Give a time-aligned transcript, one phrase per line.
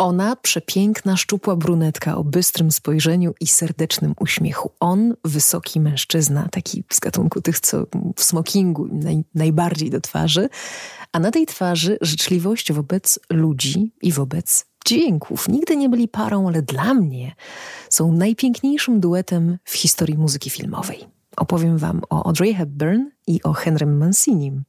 [0.00, 4.70] Ona, przepiękna, szczupła brunetka o bystrym spojrzeniu i serdecznym uśmiechu.
[4.80, 10.48] On, wysoki mężczyzna, taki z gatunku tych, co w smokingu naj, najbardziej do twarzy,
[11.12, 15.48] a na tej twarzy życzliwość wobec ludzi i wobec dźwięków.
[15.48, 17.34] Nigdy nie byli parą, ale dla mnie
[17.90, 21.06] są najpiękniejszym duetem w historii muzyki filmowej.
[21.36, 24.64] Opowiem wam o Audrey Hepburn i o Henrym Mancinim,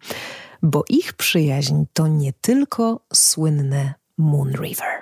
[0.61, 5.00] bo ich przyjaźń to nie tylko słynne Moon River.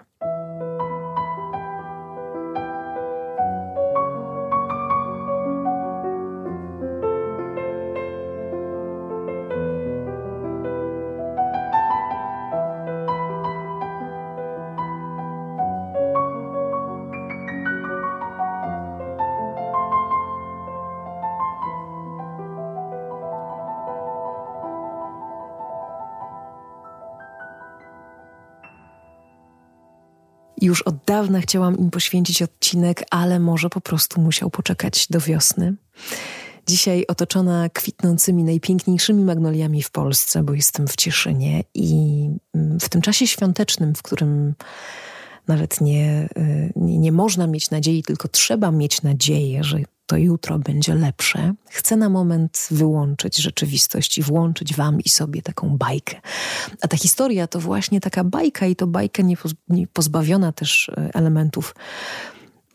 [30.61, 35.75] Już od dawna chciałam im poświęcić odcinek, ale może po prostu musiał poczekać do wiosny.
[36.67, 43.01] Dzisiaj otoczona kwitnącymi najpiękniejszymi magnoliami w Polsce, bo jestem w Cieszynie i mm, w tym
[43.01, 44.53] czasie świątecznym, w którym
[45.47, 50.59] nawet nie, y, nie, nie można mieć nadziei, tylko trzeba mieć nadzieję, że to jutro
[50.59, 56.21] będzie lepsze, chcę na moment wyłączyć rzeczywistość i włączyć Wam i sobie taką bajkę.
[56.81, 59.23] A ta historia to właśnie taka bajka i to bajka
[59.69, 61.75] nie pozbawiona też e, elementów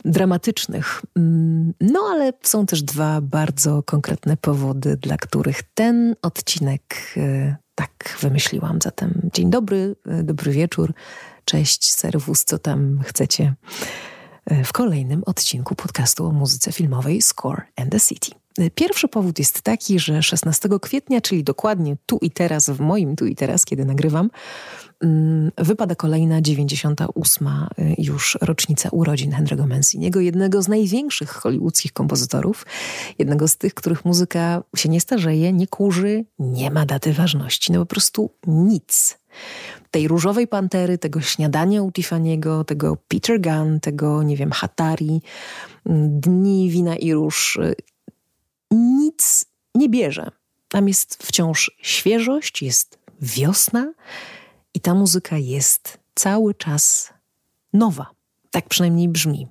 [0.05, 1.03] dramatycznych.
[1.17, 6.83] Mm, no ale są też dwa bardzo konkretne powody, dla których ten odcinek
[7.17, 8.79] e, tak wymyśliłam.
[8.83, 10.95] Zatem dzień dobry, e, dobry wieczór,
[11.45, 13.55] cześć, serwus, co tam chcecie
[14.65, 18.31] w kolejnym odcinku podcastu o muzyce filmowej Score and the City.
[18.75, 23.27] Pierwszy powód jest taki, że 16 kwietnia, czyli dokładnie tu i teraz, w moim tu
[23.27, 24.31] i teraz, kiedy nagrywam,
[25.01, 27.69] mm, wypada kolejna 98.
[27.79, 32.67] Y, już rocznica urodzin Henry'ego Manciniego, jednego z największych hollywoodzkich kompozytorów,
[33.19, 37.79] jednego z tych, których muzyka się nie starzeje, nie kurzy, nie ma daty ważności, no
[37.79, 39.19] po prostu nic
[39.91, 45.23] tej różowej pantery, tego śniadania u Tiffany'ego, tego Peter Gunn, tego, nie wiem, Hatari,
[45.87, 47.75] mm, Dni Wina i Róż, y,
[48.71, 50.31] nic nie bierze.
[50.69, 53.93] Tam jest wciąż świeżość, jest wiosna
[54.75, 57.13] i ta muzyka jest cały czas
[57.73, 58.11] nowa.
[58.51, 59.47] Tak przynajmniej brzmi.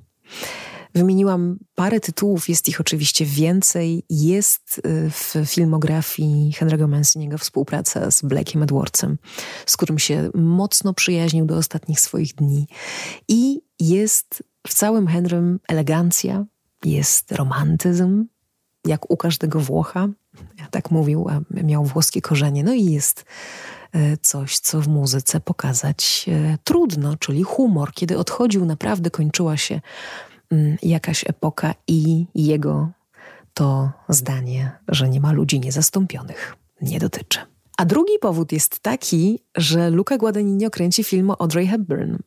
[0.96, 4.04] Wymieniłam parę tytułów, jest ich oczywiście więcej.
[4.10, 9.18] Jest y, w filmografii Henry'ego Manciniego współpraca z Blackiem Edwardsem,
[9.66, 12.68] z którym się mocno przyjaźnił do ostatnich swoich dni.
[13.28, 16.46] I jest w całym Henrym elegancja,
[16.86, 18.26] jest romantyzm,
[18.86, 20.10] jak u każdego Włocha.
[20.60, 22.64] Ja tak mówił, a miał włoskie korzenie.
[22.64, 23.26] No i jest
[23.96, 27.94] y, coś, co w muzyce pokazać y, trudno, czyli humor.
[27.94, 29.82] Kiedy odchodził, naprawdę kończyła się
[30.84, 32.92] jakaś epoka i jego
[33.54, 37.40] to zdanie, że nie ma ludzi niezastąpionych, nie dotyczy.
[37.78, 42.18] A drugi powód jest taki, że Luca Guadagnino kręci film o Audrey Hepburn.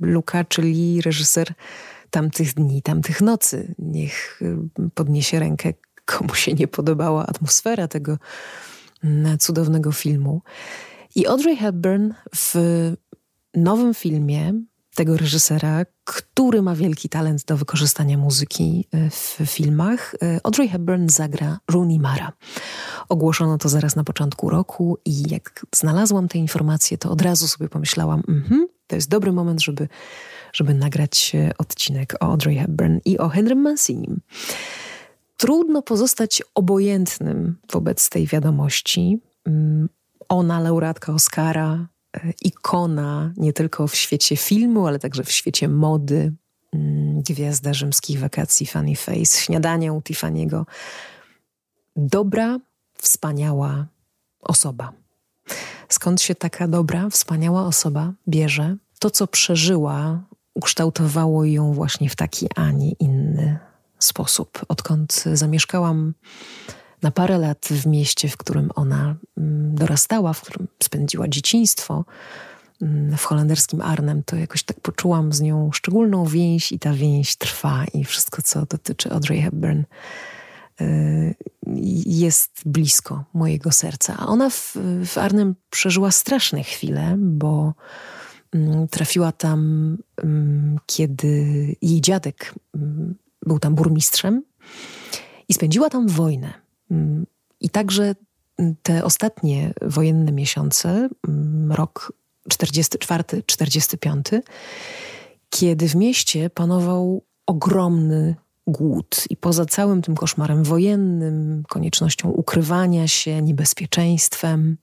[0.00, 1.54] Luca, czyli reżyser
[2.10, 3.74] tamtych dni, tamtych nocy.
[3.78, 4.40] Niech
[4.94, 5.72] podniesie rękę,
[6.04, 8.18] komu się nie podobała atmosfera tego
[9.04, 10.42] mm, cudownego filmu.
[11.14, 12.54] I Audrey Hepburn w
[13.54, 14.52] nowym filmie
[14.94, 20.14] tego reżysera, który ma wielki talent do wykorzystania muzyki e, w filmach.
[20.22, 22.32] E, Audrey Hepburn zagra Rooney Mara.
[23.08, 27.68] Ogłoszono to zaraz na początku roku i jak znalazłam te informacje, to od razu sobie
[27.68, 29.88] pomyślałam, mm to jest dobry moment, żeby,
[30.52, 34.20] żeby nagrać e, odcinek o Audrey Hepburn i o Henrym Mancinim.
[35.36, 39.20] Trudno pozostać obojętnym wobec tej wiadomości.
[39.46, 39.88] Mm,
[40.28, 41.88] ona, laureatka Oscara,
[42.42, 46.32] ikona nie tylko w świecie filmu, ale także w świecie mody.
[46.72, 50.64] Mm, gwiazda rzymskich wakacji Fanny Face, śniadanie u Tiffany'ego.
[51.96, 52.58] Dobra,
[52.98, 53.86] wspaniała
[54.40, 54.92] osoba.
[55.88, 58.76] Skąd się taka dobra, wspaniała osoba bierze?
[58.98, 60.22] To, co przeżyła,
[60.54, 63.58] ukształtowało ją właśnie w taki, a nie inny
[63.98, 64.64] sposób.
[64.68, 66.14] Odkąd zamieszkałam
[67.02, 72.04] na parę lat w mieście, w którym ona mm, dorastała, w którym spędziła dzieciństwo,
[72.82, 77.36] mm, w holenderskim Arnhem, to jakoś tak poczułam z nią szczególną więź i ta więź
[77.36, 79.82] trwa i wszystko, co dotyczy Audrey Hepburn
[80.80, 81.34] y,
[82.06, 84.16] jest blisko mojego serca.
[84.18, 84.76] A ona w,
[85.06, 87.74] w Arnhem przeżyła straszne chwile, bo
[88.52, 89.98] mm, trafiła tam,
[90.86, 91.36] kiedy
[91.82, 92.54] jej dziadek
[93.46, 94.42] był tam burmistrzem
[95.48, 96.69] i spędziła tam wojnę.
[97.60, 98.14] I także
[98.82, 101.08] te ostatnie wojenne miesiące,
[101.70, 102.12] rok
[102.48, 104.40] 44-45,
[105.50, 108.34] kiedy w mieście panował ogromny
[108.66, 114.76] głód i poza całym tym koszmarem wojennym, koniecznością ukrywania się, niebezpieczeństwem,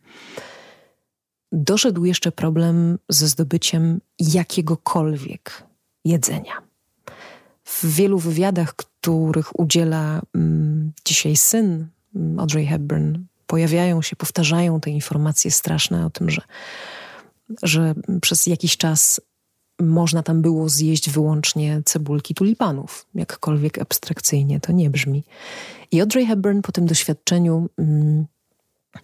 [1.52, 5.64] doszedł jeszcze problem ze zdobyciem jakiegokolwiek
[6.06, 6.62] jedzenia.
[7.64, 11.88] W wielu wywiadach, których udziela um, dzisiaj syn
[12.38, 13.18] Audrey Hepburn,
[13.48, 16.42] pojawiają się, powtarzają te informacje straszne o tym, że,
[17.64, 19.22] że przez jakiś czas
[19.80, 25.24] można tam było zjeść wyłącznie cebulki tulipanów, jakkolwiek abstrakcyjnie to nie brzmi.
[25.92, 28.26] I Audrey Hepburn po tym doświadczeniu um,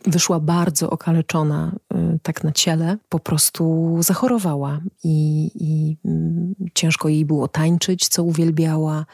[0.05, 7.25] wyszła bardzo okaleczona y, tak na ciele, po prostu zachorowała i, i mm, ciężko jej
[7.25, 9.05] było tańczyć, co uwielbiała.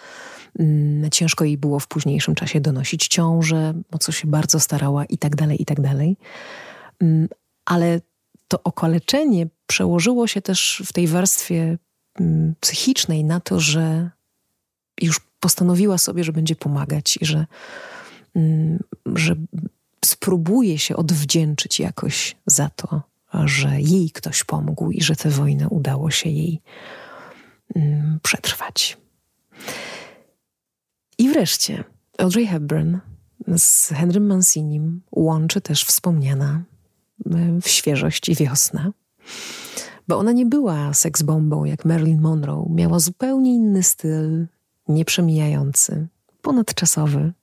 [0.60, 5.18] Mm, ciężko jej było w późniejszym czasie donosić ciążę, o co się bardzo starała i
[5.18, 6.18] tak dalej, i tak dalej.
[7.00, 7.28] Mm,
[7.66, 8.02] ale
[8.48, 11.78] to okaleczenie przełożyło się też w tej warstwie
[12.60, 14.10] psychicznej na to, że
[15.02, 17.46] już postanowiła sobie, że będzie pomagać i że,
[19.06, 19.36] że
[20.06, 23.02] spróbuje się odwdzięczyć jakoś za to,
[23.46, 26.62] że jej ktoś pomógł i że tę wojnę udało się jej
[27.76, 28.98] mm, przetrwać.
[31.20, 31.84] I wreszcie
[32.18, 32.98] Audrey Hepburn
[33.58, 36.64] z Henrym Mancinim łączy też wspomniana
[37.62, 38.92] w świeżość i wiosna,
[40.08, 44.48] bo ona nie była seksbombą jak Marilyn Monroe, miała zupełnie inny styl,
[44.88, 46.08] nieprzemijający,
[46.42, 47.34] ponadczasowy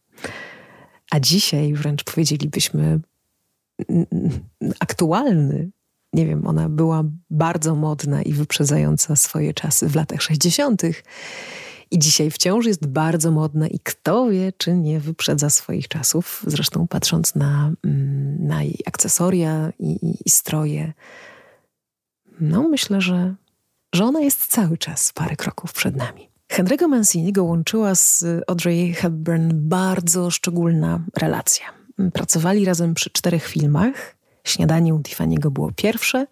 [1.11, 3.01] a dzisiaj wręcz powiedzielibyśmy
[4.81, 5.71] aktualny.
[6.13, 10.83] Nie wiem, ona była bardzo modna i wyprzedzająca swoje czasy w latach 60.
[11.91, 16.43] I dzisiaj wciąż jest bardzo modna i kto wie, czy nie wyprzedza swoich czasów.
[16.47, 20.93] Zresztą patrząc na, mm, na jej akcesoria i, i, i stroje,
[22.41, 23.35] no myślę, że,
[23.95, 26.29] że ona jest cały czas parę kroków przed nami.
[26.53, 31.67] Henry'ego Manciniego łączyła z Audrey Hepburn bardzo szczególna relacja.
[32.13, 34.17] Pracowali razem przy czterech filmach.
[34.45, 36.27] Śniadanie u Tiffany'ego było pierwsze,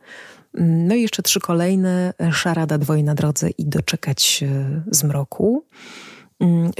[0.54, 4.44] no i jeszcze trzy kolejne, Szarada, Dwoje na drodze i Doczekać
[4.90, 5.64] zmroku.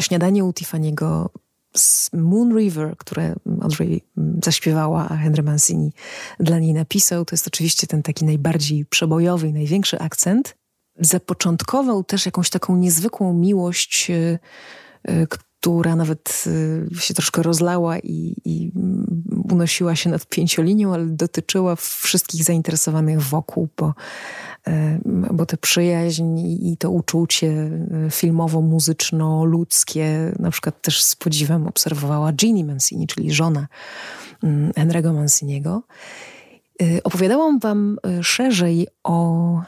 [0.00, 1.29] Śniadanie u Tiffany'ego
[1.76, 4.03] z Moon River, które Audrey
[4.44, 5.93] zaśpiewała, a Henry Mancini
[6.41, 10.56] dla niej napisał, to jest oczywiście ten taki najbardziej przebojowy i największy akcent.
[10.99, 14.38] Zapoczątkował też jakąś taką niezwykłą miłość, y,
[15.11, 15.27] y,
[15.64, 18.72] która nawet y, się troszkę rozlała i, i,
[19.50, 23.94] unosiła się nad pięciolinią, ale dotyczyła wszystkich zainteresowanych wokół, bo,
[25.31, 27.70] bo tę przyjaźń i to uczucie
[28.11, 30.05] filmowo-muzyczno-ludzkie
[30.38, 33.69] na przykład też z podziwem obserwowała Ginny Mancini, czyli żona
[34.76, 35.82] Henry'ego Manciniego.
[37.05, 39.60] Opowiadałam wam szerzej o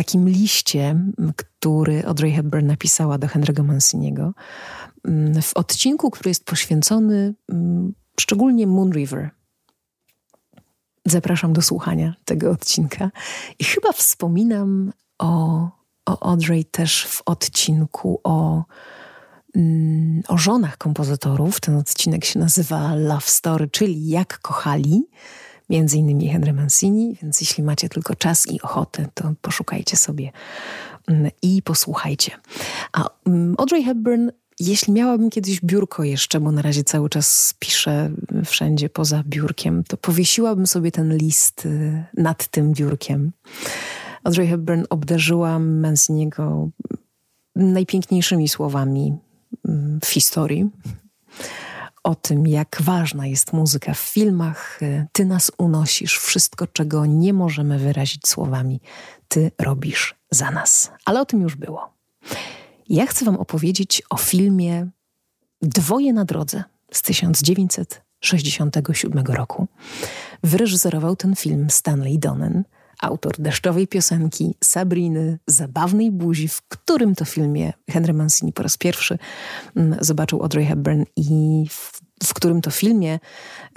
[0.00, 0.96] takim liście,
[1.36, 4.34] który Audrey Hepburn napisała do Henry'ego Manciniego,
[5.42, 7.34] w odcinku, który jest poświęcony
[8.20, 9.30] szczególnie Moon River.
[11.06, 13.10] Zapraszam do słuchania tego odcinka.
[13.58, 15.68] I chyba wspominam o,
[16.06, 18.64] o Audrey też w odcinku o,
[19.56, 21.60] mm, o żonach kompozytorów.
[21.60, 25.08] Ten odcinek się nazywa Love Story, czyli Jak kochali
[25.70, 30.32] między innymi Henry Mancini, więc jeśli macie tylko czas i ochotę, to poszukajcie sobie
[31.06, 32.32] mm, i posłuchajcie.
[32.92, 38.10] A mm, Audrey Hepburn jeśli miałabym kiedyś biurko jeszcze, bo na razie cały czas piszę
[38.44, 43.32] wszędzie poza biurkiem, to powiesiłabym sobie ten list y, nad tym biurkiem.
[44.24, 46.68] Audrey Hepburn obdarzyła Manciniego
[47.56, 49.18] najpiękniejszymi słowami
[49.68, 50.70] mm, w historii
[52.02, 54.80] o tym, jak ważna jest muzyka w filmach.
[55.12, 58.80] Ty nas unosisz, wszystko, czego nie możemy wyrazić słowami,
[59.28, 60.90] ty robisz za nas.
[61.04, 61.94] Ale o tym już było.
[62.88, 64.86] Ja chcę Wam opowiedzieć o filmie
[65.62, 69.66] Dwoje na drodze z 1967 roku.
[70.42, 72.64] Wyreżyserował ten film Stanley Donen
[73.02, 79.18] autor deszczowej piosenki, Sabriny, zabawnej buzi, w którym to filmie Henry Mancini po raz pierwszy
[79.76, 83.18] mm, zobaczył Audrey Hepburn i w, w którym to filmie,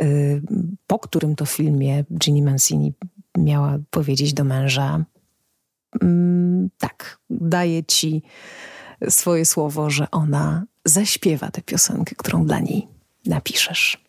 [0.02, 0.42] y,
[0.88, 2.94] po którym to filmie Ginny Mancini
[3.38, 5.06] miała powiedzieć do męża
[6.02, 8.24] mm, tak, daję ci
[9.10, 12.88] swoje słowo, że ona zaśpiewa tę piosenkę, którą dla niej
[13.26, 14.04] napiszesz.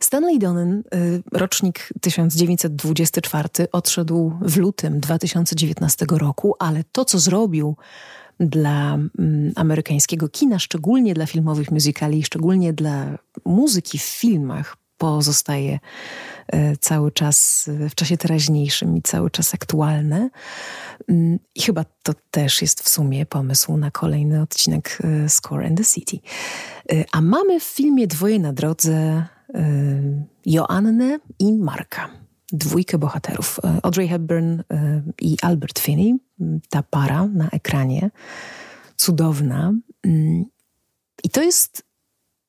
[0.00, 7.76] Stanley Donen, y, rocznik 1924, odszedł w lutym 2019 roku, ale to, co zrobił
[8.40, 15.78] dla mm, amerykańskiego kina, szczególnie dla filmowych musicali, szczególnie dla muzyki w filmach, pozostaje
[16.48, 20.30] e, cały czas w czasie teraźniejszym i cały czas aktualne.
[21.08, 25.78] Mm, I chyba to też jest w sumie pomysł na kolejny odcinek e, Score and
[25.78, 26.18] the City.
[27.12, 29.26] A mamy w filmie dwoje na drodze
[30.46, 32.08] Joannę i Marka.
[32.52, 33.60] Dwójkę bohaterów.
[33.82, 34.62] Audrey Hepburn
[35.20, 36.14] i Albert Finney.
[36.68, 38.10] Ta para na ekranie.
[38.96, 39.72] Cudowna.
[40.02, 40.44] Mm,
[41.24, 41.82] I to jest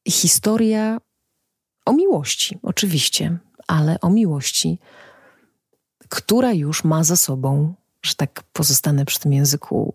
[0.07, 0.97] historia
[1.85, 3.37] o miłości, oczywiście,
[3.67, 4.79] ale o miłości,
[6.09, 9.93] która już ma za sobą, że tak pozostanę przy tym języku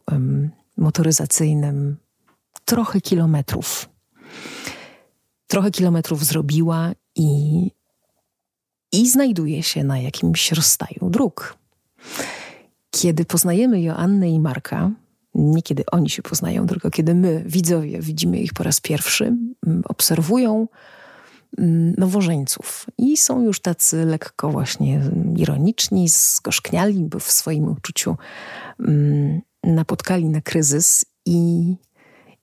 [0.76, 1.96] motoryzacyjnym,
[2.64, 3.88] trochę kilometrów.
[5.52, 7.70] Trochę kilometrów zrobiła i,
[8.92, 11.58] i znajduje się na jakimś rozstaju dróg.
[12.90, 14.90] Kiedy poznajemy Joannę i Marka,
[15.34, 19.36] nie kiedy oni się poznają, tylko kiedy my, widzowie, widzimy ich po raz pierwszy,
[19.84, 20.66] obserwują
[21.58, 22.86] Mm, nowożeńców.
[22.98, 25.00] I są już tacy lekko właśnie
[25.36, 28.16] ironiczni, zgorzkniali, bo w swoim uczuciu
[29.64, 31.74] napotkali na kryzys i,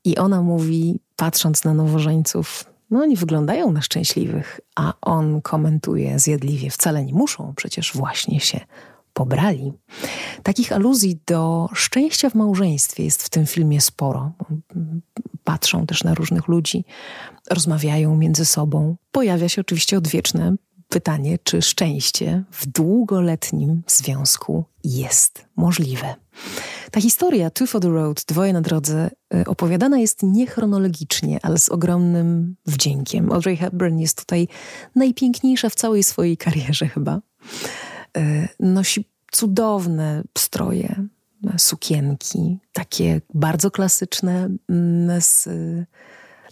[0.04, 6.70] i ona mówi, patrząc na nowożeńców, no oni wyglądają na szczęśliwych, a on komentuje zjadliwie,
[6.70, 8.60] wcale nie muszą, przecież właśnie się
[9.14, 9.74] pobrali.
[10.44, 14.32] Takich aluzji do szczęścia w małżeństwie jest w tym filmie sporo.
[15.44, 16.86] Patrzą też na różnych ludzi,
[17.50, 18.96] rozmawiają między sobą.
[19.12, 20.56] Pojawia się oczywiście odwieczne
[20.90, 26.16] pytanie, czy szczęście w długoletnim związku jest możliwe.
[26.92, 31.70] Ta historia Two for the Road, dwoje na drodze, y, opowiadana jest niechronologicznie, ale z
[31.70, 33.32] ogromnym wdziękiem.
[33.32, 34.48] Audrey Hepburn jest tutaj
[34.96, 37.22] najpiękniejsza w całej swojej karierze chyba.
[38.18, 41.08] Y, nosi cudowne stroje,
[41.58, 45.48] sukienki, takie bardzo klasyczne mm, z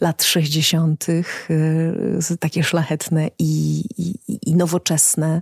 [0.01, 5.41] lat 60., y, takie szlachetne i, i, i, nowoczesne,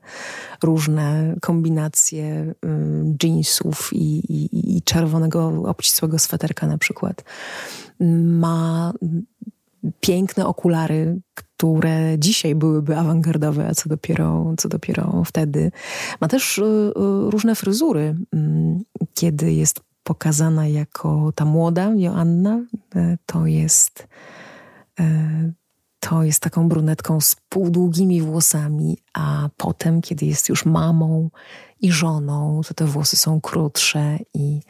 [0.63, 2.53] różne kombinacje
[3.23, 4.21] jeansów i,
[4.77, 7.23] i, czerwonego obcisłego sweterka na przykład.
[8.23, 8.93] Ma
[9.99, 15.71] piękne okulary, które dzisiaj byłyby awangardowe, a co dopiero, co dopiero wtedy.
[16.21, 16.91] Ma też y, y,
[17.31, 18.83] różne fryzury, mm,
[19.13, 22.61] kiedy jest pokazana jako ta młoda Joanna,
[23.25, 24.07] to jest
[25.99, 31.29] to jest taką brunetką z półdługimi włosami, a potem, kiedy jest już mamą
[31.81, 34.61] i żoną, to te włosy są krótsze i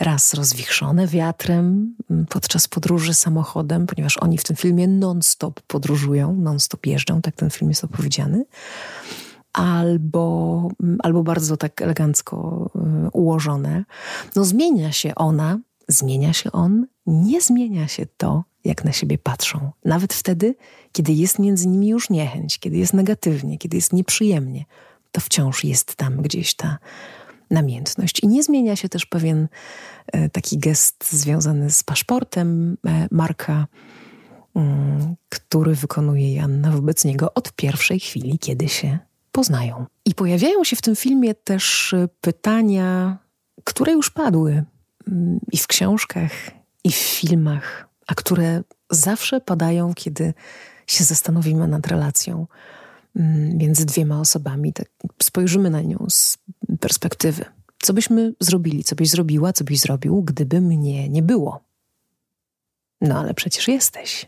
[0.00, 6.86] raz rozwichrzone wiatrem mm, podczas podróży samochodem, ponieważ oni w tym filmie non-stop podróżują, non-stop
[6.86, 8.44] jeżdżą, tak ten film jest opowiedziany.
[9.52, 12.70] Albo, mm, albo bardzo tak elegancko
[13.06, 13.84] y, ułożone.
[14.36, 19.70] No zmienia się ona, zmienia się on, nie zmienia się to, jak na siebie patrzą.
[19.84, 20.54] Nawet wtedy,
[20.92, 24.64] kiedy jest między nimi już niechęć, kiedy jest negatywnie, kiedy jest nieprzyjemnie,
[25.12, 26.78] to wciąż jest tam gdzieś ta
[27.50, 28.20] namiętność.
[28.22, 29.48] I nie zmienia się też pewien
[30.06, 33.66] e, taki gest związany z paszportem e, Marka,
[34.54, 38.98] mm, który wykonuje Janna wobec niego od pierwszej chwili, kiedy się
[39.32, 39.86] poznają.
[40.04, 43.18] I pojawiają się w tym filmie też e, pytania,
[43.64, 44.64] które już padły
[45.08, 46.30] mm, i w książkach,
[46.84, 50.34] i w filmach, a które zawsze padają, kiedy
[50.86, 52.46] się zastanowimy nad relacją
[53.16, 54.72] mm, między dwiema osobami.
[54.72, 54.88] Tak
[55.22, 56.38] spojrzymy na nią z
[56.80, 57.44] perspektywy.
[57.82, 61.60] Co byśmy zrobili, co byś zrobiła, co byś zrobił, gdyby mnie nie było?
[63.00, 64.26] No ale przecież jesteś.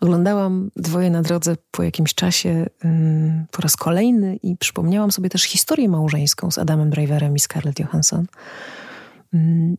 [0.00, 5.42] Oglądałam Dwoje na drodze po jakimś czasie mm, po raz kolejny i przypomniałam sobie też
[5.42, 8.26] historię małżeńską z Adamem Driverem i Scarlett Johansson.
[9.34, 9.76] Mm,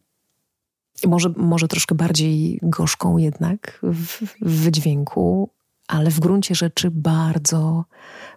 [1.07, 4.07] może, może troszkę bardziej gorzką jednak w,
[4.41, 5.49] w wydźwięku,
[5.87, 7.85] ale w gruncie rzeczy bardzo,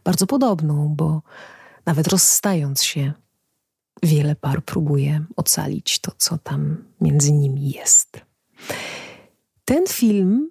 [0.04, 1.22] bardzo podobną, bo
[1.86, 3.12] nawet rozstając się,
[4.02, 8.20] wiele par próbuje ocalić to, co tam między nimi jest.
[9.64, 10.50] Ten film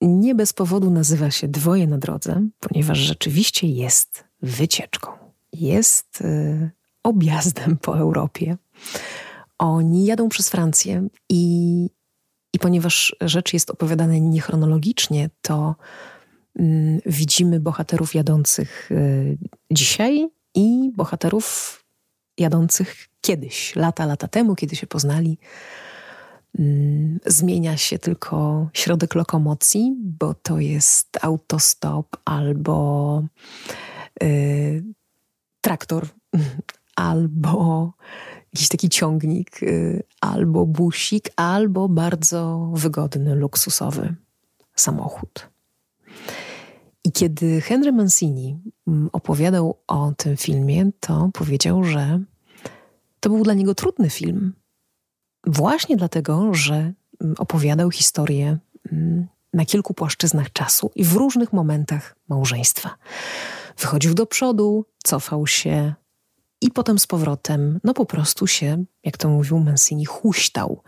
[0.00, 5.10] nie bez powodu nazywa się Dwoje na drodze, ponieważ rzeczywiście jest wycieczką.
[5.52, 6.70] Jest y,
[7.02, 8.56] objazdem po Europie.
[9.58, 11.90] Oni jadą przez Francję i,
[12.52, 15.74] i ponieważ rzecz jest opowiadana niechronologicznie, to
[16.58, 19.38] mm, widzimy bohaterów jadących y,
[19.70, 21.80] dzisiaj i bohaterów
[22.38, 25.38] jadących kiedyś, lata, lata temu, kiedy się poznali.
[26.58, 33.22] Mm, zmienia się tylko środek lokomocji, bo to jest autostop albo
[34.22, 34.84] y,
[35.60, 36.08] traktor,
[36.96, 37.92] albo
[38.54, 44.14] jakiś taki ciągnik, y, albo busik, albo bardzo wygodny, luksusowy
[44.76, 45.48] samochód.
[47.04, 48.58] I kiedy Henry Mancini
[48.88, 52.20] mm, opowiadał o tym filmie, to powiedział, że
[53.20, 54.52] to był dla niego trudny film.
[55.46, 58.58] Właśnie dlatego, że mm, opowiadał historię
[58.92, 62.94] mm, na kilku płaszczyznach czasu i w różnych momentach małżeństwa.
[63.78, 65.94] Wychodził do przodu, cofał się
[66.64, 70.82] i potem z powrotem, no po prostu się, jak to mówił Mancini, huśtał.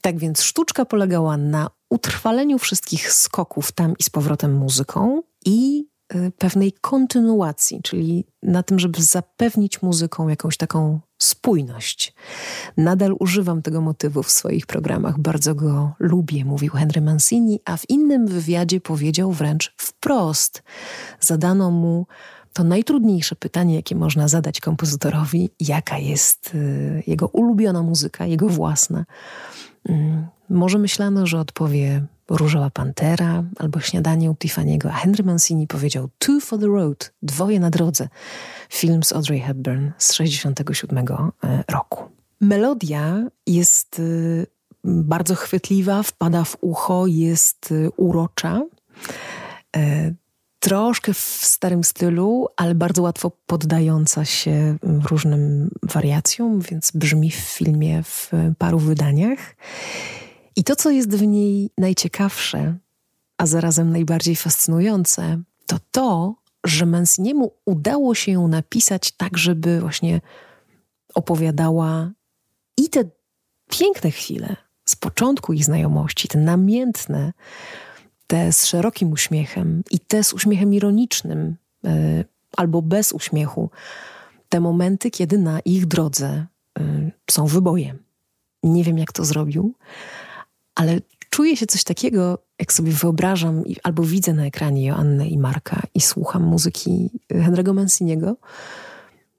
[0.00, 6.32] Tak więc sztuczka polegała na utrwaleniu wszystkich skoków tam i z powrotem muzyką i y,
[6.38, 12.14] pewnej kontynuacji, czyli na tym, żeby zapewnić muzyką jakąś taką spójność.
[12.76, 17.90] Nadal używam tego motywu w swoich programach, bardzo go lubię, mówił Henry Mancini, a w
[17.90, 20.62] innym wywiadzie powiedział wręcz wprost.
[21.20, 22.06] Zadano mu
[22.52, 29.04] to najtrudniejsze pytanie, jakie można zadać kompozytorowi, jaka jest y, jego ulubiona muzyka, jego własna.
[29.88, 36.08] Mm, może myślano, że odpowie Różowa Pantera albo Śniadanie u Tiffany'ego, a Henry Mancini powiedział
[36.18, 38.08] Two for the Road, dwoje na drodze.
[38.68, 41.04] Film z Audrey Hepburn z 67
[41.42, 42.04] e, roku.
[42.40, 44.46] Melodia jest y,
[44.84, 48.62] bardzo chwytliwa, wpada w ucho, jest y, urocza.
[50.60, 54.76] Troszkę w starym stylu, ale bardzo łatwo poddająca się
[55.10, 59.38] różnym wariacjom, więc brzmi w filmie w paru wydaniach.
[60.56, 62.76] I to, co jest w niej najciekawsze,
[63.38, 70.20] a zarazem najbardziej fascynujące, to to, że Manciniemu udało się ją napisać tak, żeby właśnie
[71.14, 72.10] opowiadała
[72.76, 73.04] i te
[73.70, 77.32] piękne chwile z początku ich znajomości, te namiętne,
[78.30, 81.56] te z szerokim uśmiechem i te z uśmiechem ironicznym
[81.86, 82.24] y,
[82.56, 83.70] albo bez uśmiechu,
[84.48, 86.46] te momenty, kiedy na ich drodze
[86.78, 87.98] y, są wybojem.
[88.62, 89.74] Nie wiem, jak to zrobił,
[90.74, 95.82] ale czuję się coś takiego, jak sobie wyobrażam albo widzę na ekranie Joannę i Marka
[95.94, 98.36] i słucham muzyki Henry'ego Manciniego,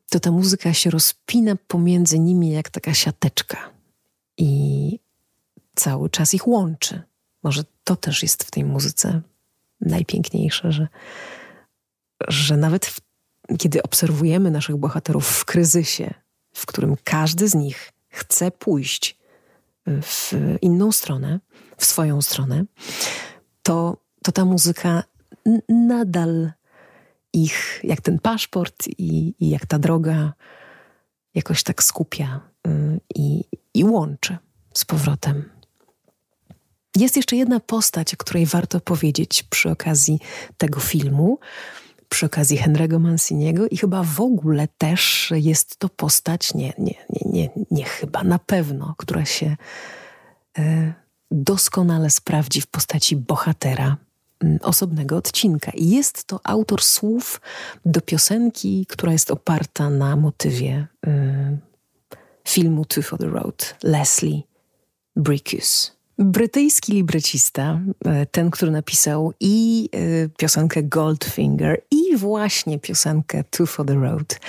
[0.09, 3.57] to ta muzyka się rozpina pomiędzy nimi jak taka siateczka
[4.37, 4.99] i
[5.75, 7.10] cały czas ich łączy.
[7.43, 9.21] Może to też jest w tej muzyce
[9.81, 10.87] najpiękniejsze, że,
[12.27, 12.99] że nawet w,
[13.57, 16.13] kiedy obserwujemy naszych bohaterów w kryzysie,
[16.53, 19.17] w którym każdy z nich chce pójść
[19.87, 21.39] w inną stronę,
[21.77, 22.63] w swoją stronę,
[23.63, 25.03] to, to ta muzyka
[25.69, 26.51] nadal
[27.33, 30.33] ich, jak ten paszport i, i jak ta droga,
[31.33, 34.37] jakoś tak skupia y, i, i łączy
[34.73, 35.60] z powrotem.
[36.95, 40.19] Jest jeszcze jedna postać, o której warto powiedzieć przy okazji
[40.57, 41.39] tego filmu,
[42.09, 47.21] przy okazji Henry'ego Manciniego i chyba w ogóle też jest to postać, nie, nie, nie,
[47.25, 49.57] nie, nie chyba, na pewno, która się
[50.57, 50.93] e,
[51.31, 53.97] doskonale sprawdzi w postaci bohatera
[54.61, 55.71] osobnego odcinka.
[55.71, 57.41] I jest to autor słów
[57.85, 61.57] do piosenki, która jest oparta na motywie e,
[62.47, 64.41] filmu Two for the Road, Leslie
[65.15, 66.00] Brickus.
[66.23, 73.85] Brytyjski librecista, e, ten, który napisał i e, piosenkę Goldfinger, i właśnie piosenkę Two for
[73.85, 74.39] the Road.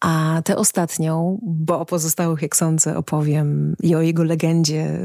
[0.00, 4.98] A tę ostatnią, bo o pozostałych, jak sądzę, opowiem i o jego legendzie e,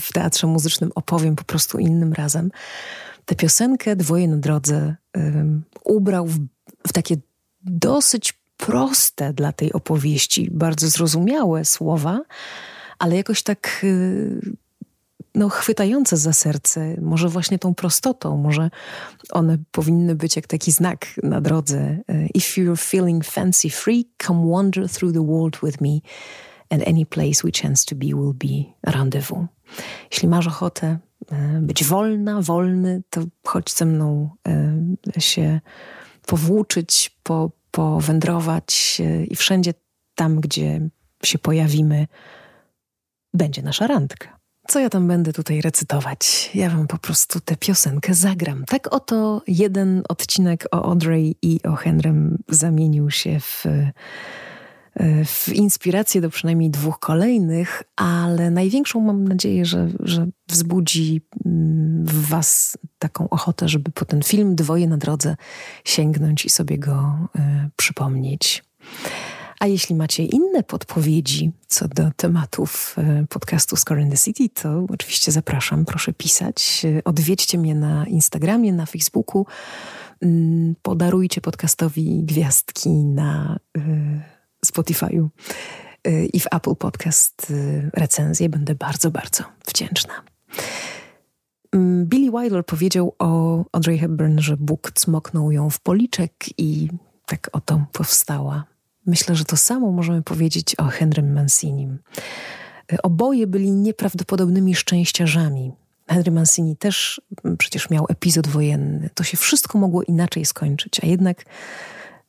[0.00, 2.50] w teatrze muzycznym opowiem po prostu innym razem.
[3.24, 4.96] Tę piosenkę Dwoje na drodze
[5.84, 6.38] ubrał w,
[6.88, 7.16] w takie
[7.62, 12.20] dosyć proste dla tej opowieści, bardzo zrozumiałe słowa,
[12.98, 13.86] ale jakoś tak
[15.34, 18.70] no, chwytające za serce, może właśnie tą prostotą, może
[19.30, 21.78] one powinny być jak taki znak na drodze.
[21.78, 26.00] E, If you're feeling fancy free, come wander through the world with me
[26.70, 29.46] and any place we chance to be will be rendezvous.
[30.10, 30.98] Jeśli masz ochotę
[31.32, 34.30] e, być wolna, wolny, to chodź ze mną
[35.16, 35.60] e, się
[36.26, 39.74] powłóczyć, po, powędrować i wszędzie
[40.14, 40.88] tam, gdzie
[41.24, 42.06] się pojawimy,
[43.34, 44.39] będzie nasza randka.
[44.70, 46.50] Co ja tam będę tutaj recytować?
[46.54, 48.64] Ja wam po prostu tę piosenkę zagram.
[48.64, 53.92] Tak oto jeden odcinek o Audrey i o Henrym zamienił się w, e,
[55.24, 62.28] w inspirację do przynajmniej dwóch kolejnych, ale największą mam nadzieję, że, że wzbudzi mm, w
[62.28, 65.36] was taką ochotę, żeby po ten film Dwoje na drodze
[65.84, 67.40] sięgnąć i sobie go y,
[67.76, 68.64] przypomnieć.
[69.60, 74.86] A jeśli macie inne podpowiedzi co do tematów e, podcastu Score in the City, to
[74.88, 76.86] oczywiście zapraszam, proszę pisać.
[77.04, 79.46] Odwiedźcie mnie na Instagramie, na Facebooku.
[80.22, 83.80] Mm, podarujcie podcastowi gwiazdki na e,
[84.66, 85.28] Spotify'u
[86.04, 87.52] e, i w Apple Podcast
[87.92, 88.48] recenzję.
[88.48, 90.14] Będę bardzo, bardzo wdzięczna.
[91.72, 96.88] Mm, Billy Wilder powiedział o Audrey Hepburn, że Bóg cmoknął ją w policzek i
[97.26, 98.69] tak oto powstała.
[99.10, 101.98] Myślę, że to samo możemy powiedzieć o Henrym Mancinim.
[103.02, 105.72] Oboje byli nieprawdopodobnymi szczęściarzami.
[106.08, 109.10] Henry Mancini też mm, przecież miał epizod wojenny.
[109.14, 111.44] To się wszystko mogło inaczej skończyć, a jednak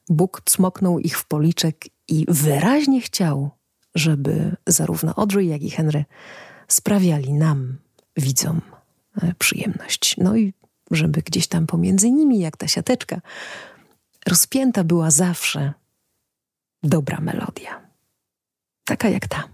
[0.10, 3.50] Bóg cmoknął ich w policzek i wyraźnie chciał,
[3.96, 6.06] żeby zarówno Audrey, jak i Henry
[6.68, 7.78] sprawiali nam,
[8.18, 8.62] widzom,
[9.22, 10.16] e, przyjemność.
[10.18, 10.54] No i
[10.92, 13.22] żeby gdzieś tam pomiędzy nimi, jak ta siateczka,
[14.28, 15.74] rozpięta była zawsze
[16.84, 17.82] dobra melodia.
[18.86, 19.50] Taka jak ta.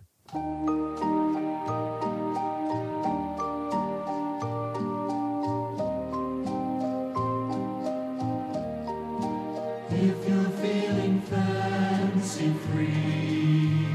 [9.89, 13.87] If you're feeling fancy free,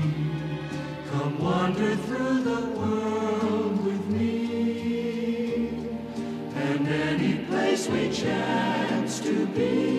[1.10, 5.70] come wander through the world with me,
[6.54, 9.91] and any place we chance to be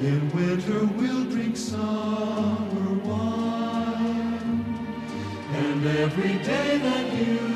[0.00, 4.64] In winter we'll drink summer wine.
[5.52, 7.55] And every day that you